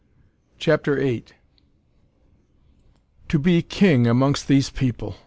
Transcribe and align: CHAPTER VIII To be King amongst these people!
CHAPTER 0.57 0.95
VIII 0.95 1.25
To 3.29 3.37
be 3.37 3.61
King 3.61 4.07
amongst 4.07 4.47
these 4.47 4.71
people! 4.71 5.17